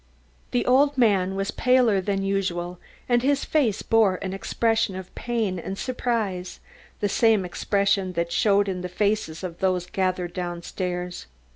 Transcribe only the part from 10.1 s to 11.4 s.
downstairs.